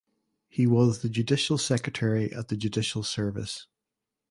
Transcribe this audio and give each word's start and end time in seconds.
He 0.49 0.65
was 0.65 1.03
the 1.03 1.09
judicial 1.09 1.59
secretary 1.59 2.33
at 2.33 2.47
the 2.47 2.57
Judicial 2.57 3.03
Service. 3.03 3.67